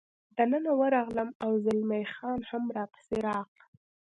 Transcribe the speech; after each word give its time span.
دننه 0.37 0.71
ورغلم، 0.81 1.29
او 1.43 1.51
زلمی 1.65 2.03
خان 2.13 2.39
هم 2.49 2.63
را 2.75 2.83
پسې 2.93 3.17
راغلل. 3.27 3.65